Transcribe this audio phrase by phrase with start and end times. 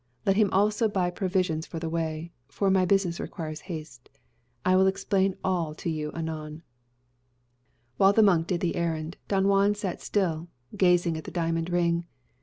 [0.25, 4.09] Let him also buy provisions for the way; for my business requires haste.
[4.65, 7.93] I will explain all to you anon." [#] The Jewish Quarter of Seville.
[7.97, 12.07] While the monk did the errand, Don Juan sat still, gazing at the diamond ring.